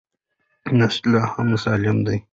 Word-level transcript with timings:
نسج 0.77 1.03
لا 1.11 1.21
هم 1.33 1.49
سالم 1.63 1.97
دی. 2.05 2.17